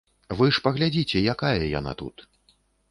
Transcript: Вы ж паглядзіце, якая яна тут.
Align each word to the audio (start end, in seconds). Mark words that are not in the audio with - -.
Вы 0.39 0.45
ж 0.57 0.63
паглядзіце, 0.67 1.23
якая 1.37 1.71
яна 1.79 1.91
тут. 2.05 2.29